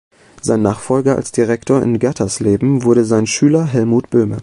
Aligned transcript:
Sein 0.41 0.63
Nachfolger 0.63 1.15
als 1.15 1.31
Direktor 1.31 1.83
in 1.83 1.99
Gatersleben 1.99 2.81
wurde 2.81 3.05
sein 3.05 3.27
Schüler 3.27 3.67
Helmut 3.67 4.09
Böhme. 4.09 4.39